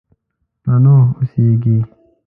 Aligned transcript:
تنوع 0.63 1.03
اوسېږي. 1.17 1.77